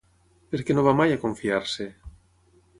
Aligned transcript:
Per 0.53 0.59
què 0.69 0.77
no 0.77 0.85
va 0.87 0.95
mai 1.03 1.13
a 1.17 1.21
confiar-se? 1.27 1.91